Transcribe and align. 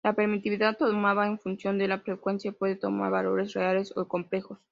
La 0.03 0.13
permitividad, 0.13 0.77
tomada 0.77 1.27
en 1.27 1.37
función 1.37 1.77
de 1.77 1.87
la 1.87 1.99
frecuencia, 1.99 2.51
puede 2.51 2.75
tomar 2.75 3.11
valores 3.11 3.53
reales 3.53 3.95
o 3.95 4.07
complejos. 4.07 4.57